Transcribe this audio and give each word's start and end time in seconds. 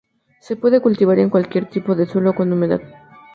Se 0.39 0.55
puede 0.55 0.81
cultivar 0.81 1.19
en 1.19 1.29
cualquier 1.29 1.69
tipo 1.69 1.93
de 1.93 2.07
suelo 2.07 2.33
con 2.33 2.51
humedad. 2.51 2.81